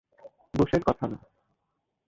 [0.53, 1.17] দোষের কথা না।